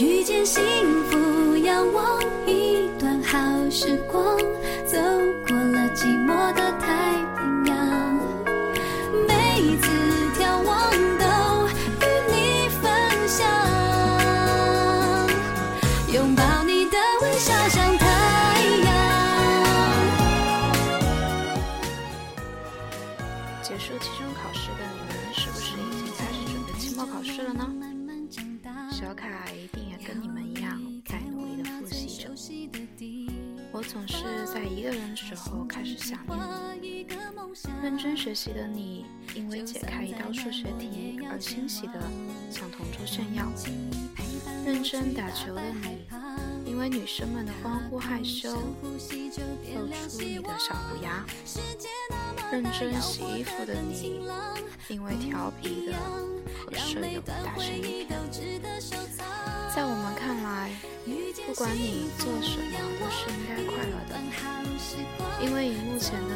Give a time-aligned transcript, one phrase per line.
[0.00, 0.62] 遇见幸
[1.10, 3.38] 福，仰望一段好
[3.70, 4.34] 时光，
[4.86, 4.96] 走
[5.46, 7.76] 过了寂寞的太平洋。
[9.28, 9.90] 每一次
[10.40, 11.68] 眺望都
[12.00, 12.90] 与你分
[13.28, 13.46] 享，
[16.14, 18.06] 拥抱你的微笑像太
[18.86, 18.88] 阳。
[23.62, 27.70] 结束期中考试的你们，是不是已经开始准备期末考试了呢？
[29.00, 32.28] 小凯一定也跟你们一样，在努力的复习着。
[33.72, 37.06] 我总是在一个人的时候开始想念你。
[37.82, 41.94] 认真学习的你，因为解开一道数学题而欣喜的
[42.50, 43.46] 向同桌炫耀；
[44.66, 46.04] 认真打球的你，
[46.70, 51.24] 因为女生们的欢呼害羞，露出你的小虎牙；
[52.50, 54.20] 认真洗衣服的你，
[54.88, 55.92] 因为调皮的
[56.66, 58.18] 和舍友打成一片。
[59.72, 60.70] 在我们看来，
[61.46, 64.18] 不管你做什么都是应该快乐的，
[65.40, 66.34] 因为荧幕前的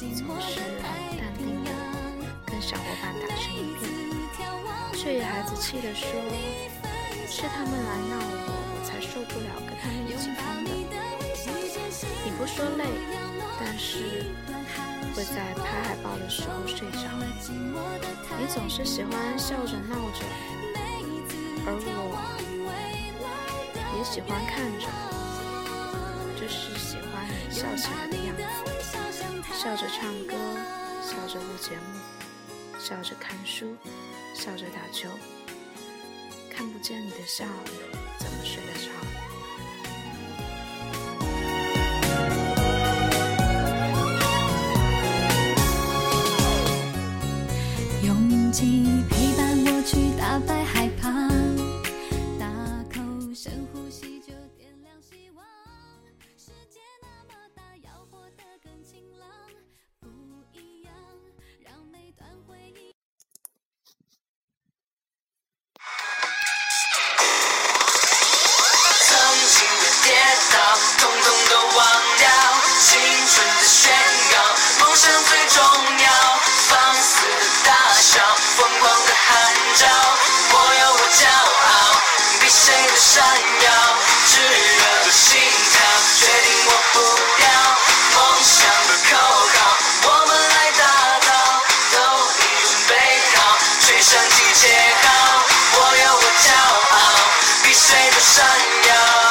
[0.00, 0.78] 你总是很
[1.18, 1.70] 淡定的
[2.46, 3.90] 跟小伙伴打成一片，
[4.94, 6.06] 却也孩子气的说
[7.26, 10.70] ：“是他们来闹我，我才受不了跟他们一起疯的。”
[12.24, 12.86] 你不说累，
[13.64, 14.24] 但是
[15.14, 17.08] 会在拍海报的时候睡着。
[18.40, 20.24] 你总是喜欢笑着闹着，
[21.64, 22.18] 而我。
[23.96, 24.88] 也喜欢看着，
[26.34, 28.42] 就是喜欢你笑起来的样子，
[29.54, 30.34] 笑着唱歌，
[31.00, 32.00] 笑着录节目，
[32.80, 33.76] 笑着看书，
[34.34, 35.08] 笑着打球。
[36.50, 37.44] 看不见你的笑，
[38.18, 39.11] 怎么睡得着？
[98.32, 98.42] 闪
[98.88, 99.22] 耀。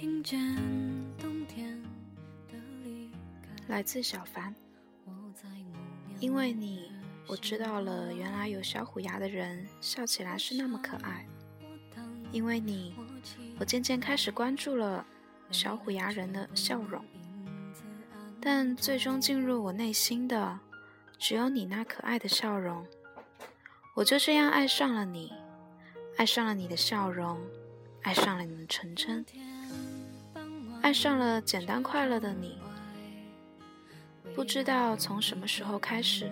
[0.00, 0.38] 听见
[1.18, 1.82] 冬天
[2.46, 3.10] 的离
[3.42, 4.54] 开，来自小凡，
[6.20, 6.92] 因为你，
[7.26, 11.26] 我知道了原来有小虎牙的人笑起来是那么可爱。
[12.30, 12.94] 因为你，
[13.58, 15.04] 我渐渐开始关注了
[15.50, 17.04] 小虎牙人的笑容，
[18.40, 20.60] 但最终进入我内心的，
[21.18, 22.86] 只有你那可爱的笑容。
[23.96, 25.32] 我就这样爱上了你，
[26.18, 27.36] 爱上了你的笑容，
[28.02, 29.26] 爱上了你的纯真，
[30.82, 32.58] 爱上了简单快乐的你。
[34.34, 36.30] 不知道从什么时候开始，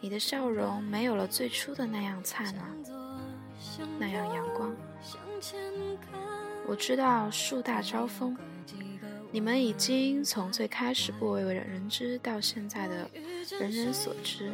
[0.00, 2.64] 你的笑容没有了最初的那样灿烂，
[3.98, 4.72] 那样阳光。
[6.66, 8.36] 我知道树大招风，
[9.32, 13.10] 你们已经从最开始不为人知，到现在的
[13.58, 14.52] 人人所知。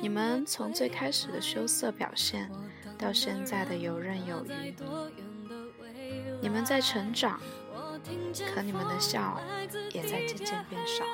[0.00, 2.50] 你们从最开始的羞涩表现，
[2.98, 4.74] 到现在的游刃有余。
[6.40, 7.40] 你们在成长，
[8.54, 9.40] 可你们的笑
[9.92, 11.04] 也在渐渐变少。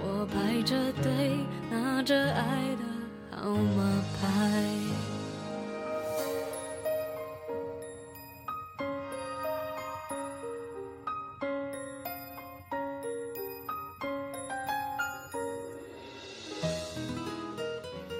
[0.00, 1.38] 我排着队，
[1.70, 4.72] 拿着爱的号码牌。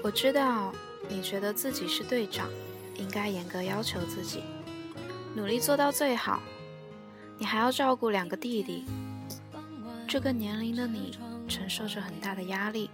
[0.05, 0.73] 我知道
[1.09, 2.49] 你觉得自己是队长，
[2.97, 4.43] 应该严格要求自己，
[5.35, 6.43] 努力做到最好。
[7.43, 8.85] 你还要照顾两个弟弟，
[10.07, 11.19] 这个年龄的你
[11.49, 12.89] 承受着很大的压力。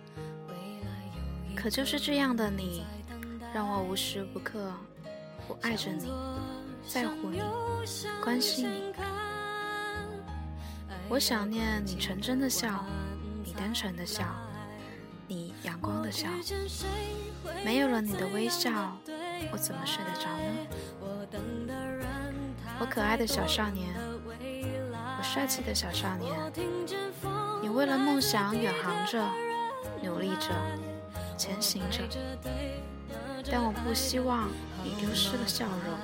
[1.55, 2.83] 可就是这样的你，
[3.53, 4.73] 让我无时无刻
[5.47, 6.11] 不爱着你，
[6.89, 7.43] 在乎你，
[8.25, 8.95] 关心你。
[11.11, 12.87] 我想念你纯真的笑，
[13.45, 14.25] 你单纯的笑，
[15.27, 16.27] 你阳光的笑。
[17.63, 18.97] 没有了你的微笑，
[19.53, 20.57] 我怎么睡得着呢？
[22.81, 23.93] 我可爱的小少年，
[25.31, 26.35] 帅气的小少年，
[27.61, 29.23] 你为了梦想远航着，
[30.03, 30.49] 努力着，
[31.37, 32.03] 前行着。
[33.53, 34.49] 但我不希望
[34.83, 35.95] 你丢失了笑容，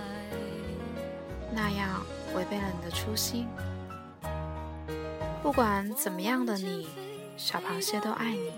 [1.55, 2.05] 那样
[2.37, 3.49] 违背了你的初心。
[5.43, 6.87] 不管怎么样的你，
[7.39, 8.53] 小螃蟹都爱你，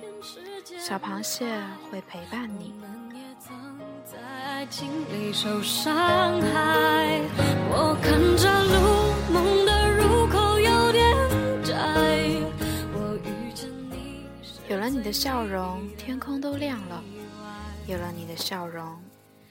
[0.80, 1.46] 小螃蟹
[1.92, 2.74] 会陪伴你。
[7.70, 9.05] 我看着路
[14.86, 17.02] 了你的笑容，天空都亮了。
[17.88, 18.96] 有了你的笑容，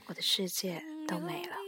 [0.06, 1.65] 我的世界都美了。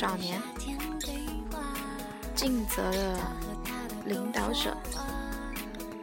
[0.00, 0.40] 少年，
[2.34, 3.20] 尽责的
[4.06, 4.74] 领导者。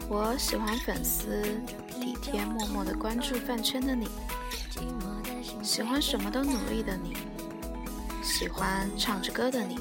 [0.08, 1.42] 我喜欢粉丝
[1.90, 4.08] 体贴默默的关注饭圈的你，
[5.64, 7.18] 喜欢什么都努力的你，
[8.22, 9.80] 喜欢唱着歌的你，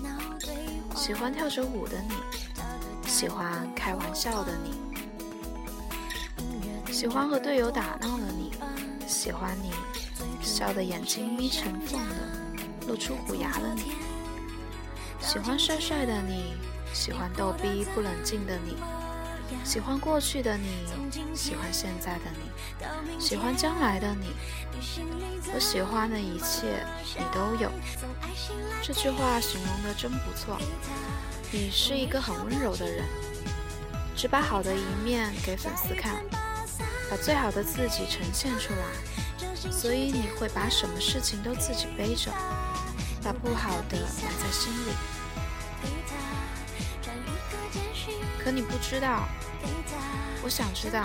[0.95, 2.15] 喜欢跳着舞的你，
[3.07, 4.81] 喜欢开玩笑的你，
[6.91, 8.53] 喜欢和队友打闹的你，
[9.07, 9.73] 喜欢你
[10.41, 12.17] 笑得眼睛眯成缝的。
[12.89, 13.83] 露出虎牙的你，
[15.27, 16.55] 喜欢帅帅的你，
[16.95, 18.77] 喜欢逗逼不冷静的你，
[19.65, 20.87] 喜欢过去的你，
[21.35, 24.29] 喜欢现在的你，喜欢将来的你。
[25.53, 26.87] 我喜欢的一切
[27.19, 27.73] 你都有。
[28.81, 30.57] 这句话形容的真不错。
[31.51, 33.05] 你是一个很温柔的人，
[34.15, 36.23] 只把好的一面给粉丝看，
[37.11, 39.73] 把最好的自己呈现出来。
[39.73, 42.31] 所以你会把什么事情都自己背着。
[43.25, 44.93] 把不好的埋在心里，
[48.47, 49.27] 可你不知道。
[50.41, 51.03] 我想知道，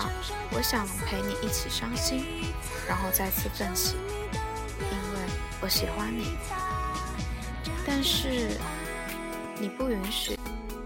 [0.52, 2.24] 我想陪你一起伤心，
[2.86, 3.96] 然后再次奋起，
[4.78, 5.18] 因为
[5.60, 6.36] 我喜欢你。
[7.84, 8.56] 但是
[9.58, 10.38] 你不允许，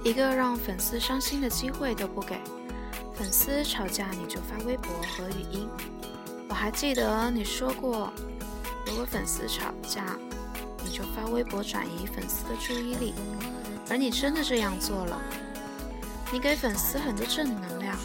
[0.03, 2.39] 一个让粉丝伤心的机会都不给。
[3.15, 5.69] 粉丝吵架你就发微博和语音。
[6.49, 8.11] 我还记得你说过，
[8.87, 10.17] 如果粉丝吵架。
[10.89, 13.13] 你就发微博转移粉丝的注意力，
[13.91, 15.21] 而你真的这样做了。
[16.33, 17.97] 你给粉丝很多正能量，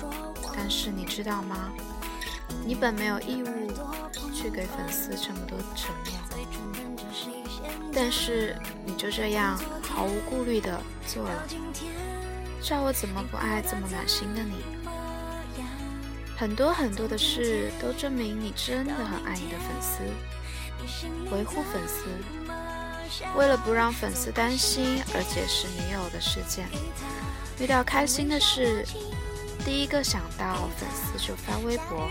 [0.56, 1.72] 但是你知道吗？
[2.66, 3.72] 你本没有义务
[4.34, 6.14] 去给粉丝这么多承诺，
[7.92, 11.44] 但是你就这样毫无顾虑的做了。
[12.62, 14.64] 叫我怎么不爱这么暖心的你？
[16.38, 20.04] 很多很多的事都证明你真的很爱你的粉丝，
[21.36, 22.06] 维护粉丝。
[23.36, 26.68] 为了不让粉丝担心而解释女友的事件，
[27.62, 28.84] 遇到开心的事，
[29.64, 32.10] 第一个想到粉丝就发微博；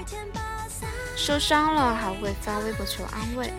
[1.17, 3.53] 受伤了还会发微博求安慰，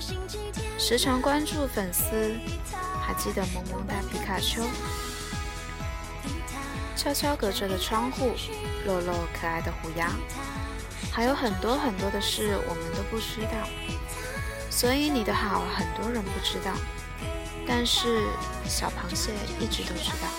[0.80, 2.34] 时常关注粉丝。
[3.06, 4.64] 还记得萌萌哒皮卡丘，
[6.96, 8.32] 悄悄隔着的窗户，
[8.86, 10.12] 露露可爱的虎牙，
[11.12, 13.68] 还有很多很多的事我们都不知道，
[14.70, 16.72] 所以你的好很多人不知道。
[17.68, 18.24] 但是
[18.66, 20.30] 小螃蟹一直都知道。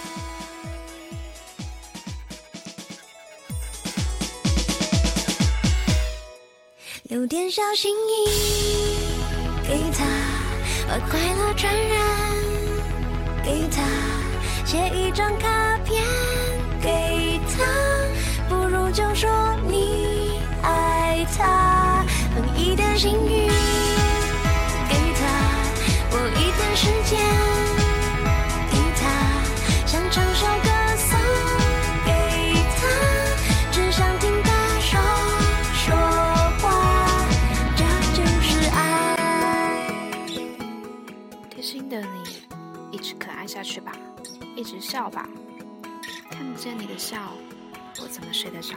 [7.12, 8.24] 留点小心意
[9.68, 10.02] 给他，
[10.88, 12.00] 把快乐传染
[13.44, 13.82] 给他，
[14.64, 16.02] 写一张卡片
[16.80, 17.66] 给他，
[18.48, 19.28] 不如就说
[19.68, 22.02] 你爱他，
[22.34, 23.52] 分一点幸运。
[26.74, 27.21] 时间
[47.02, 47.32] 笑，
[48.00, 48.76] 我怎么睡得着？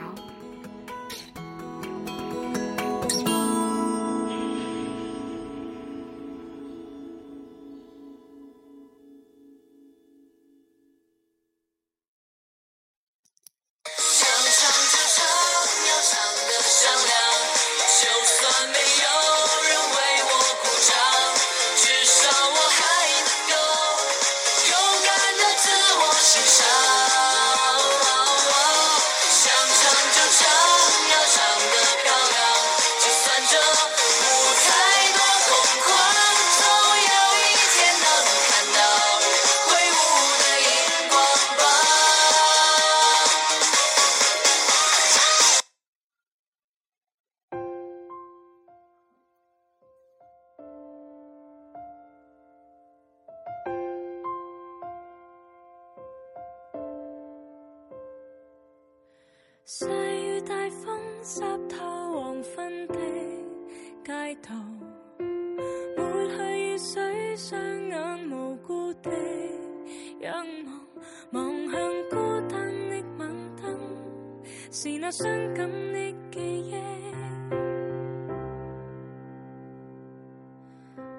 [64.25, 64.55] 街道，
[65.95, 69.11] 抹去雨水，双眼无辜地
[70.19, 71.79] 仰望，望向
[72.09, 72.15] 孤
[72.49, 73.79] 单的晚灯，
[74.71, 76.73] 是那伤感的记忆。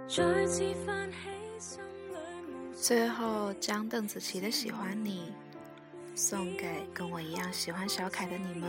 [0.09, 1.17] 再次泛起
[1.61, 2.17] 心里
[2.49, 5.33] 无最后，将邓紫棋的《喜欢你》
[6.19, 8.69] 送给跟我一样喜欢小凯的你们，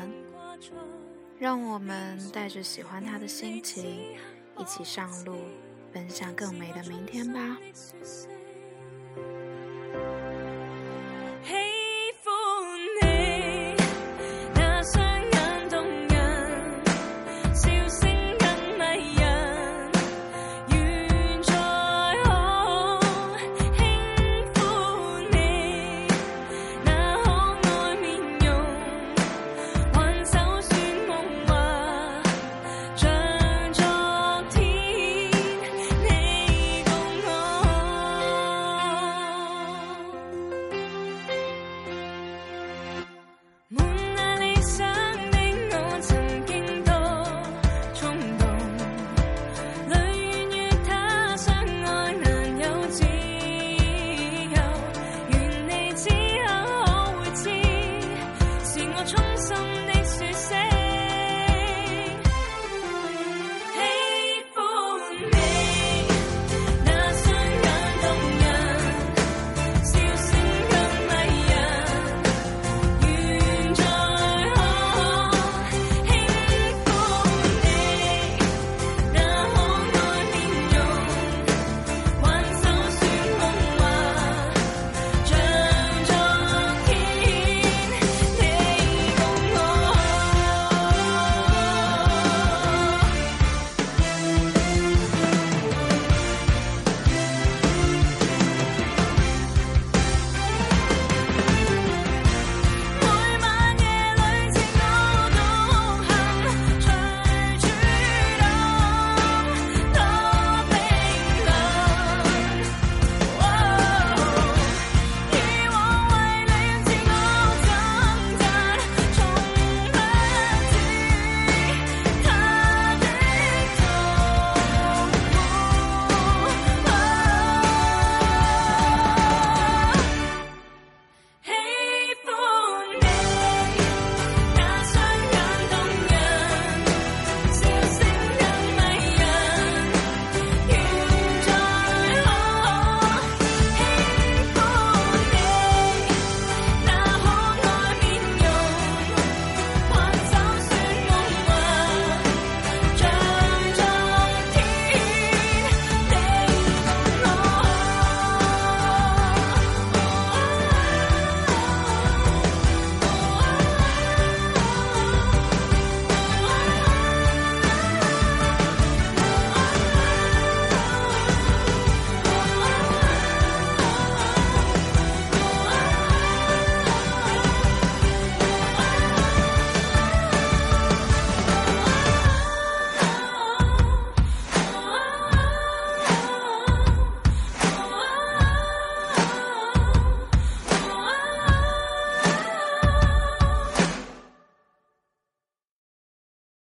[1.40, 4.18] 让我们带着喜欢他的心情，
[4.58, 5.38] 一起上路，
[5.94, 7.58] 奔向更美的明天吧。